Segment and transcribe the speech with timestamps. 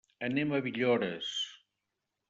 [0.27, 1.31] Anem a Villores.